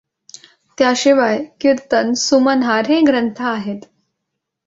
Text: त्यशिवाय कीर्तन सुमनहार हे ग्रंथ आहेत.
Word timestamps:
त्यशिवाय 0.77 1.37
कीर्तन 1.61 2.13
सुमनहार 2.21 2.85
हे 2.87 2.99
ग्रंथ 3.01 3.41
आहेत. 3.47 3.85